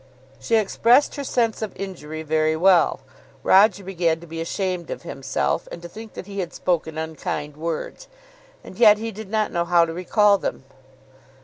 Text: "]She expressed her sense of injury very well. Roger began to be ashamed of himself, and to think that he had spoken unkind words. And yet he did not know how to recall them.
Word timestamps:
"]She 0.39 0.55
expressed 0.55 1.13
her 1.15 1.23
sense 1.23 1.61
of 1.61 1.75
injury 1.77 2.23
very 2.23 2.55
well. 2.55 3.01
Roger 3.43 3.83
began 3.83 4.19
to 4.19 4.25
be 4.25 4.41
ashamed 4.41 4.89
of 4.89 5.03
himself, 5.03 5.67
and 5.71 5.79
to 5.83 5.87
think 5.87 6.13
that 6.15 6.25
he 6.25 6.39
had 6.39 6.55
spoken 6.55 6.97
unkind 6.97 7.55
words. 7.55 8.07
And 8.63 8.79
yet 8.79 8.97
he 8.97 9.11
did 9.11 9.29
not 9.29 9.51
know 9.51 9.63
how 9.63 9.85
to 9.85 9.93
recall 9.93 10.39
them. 10.39 10.63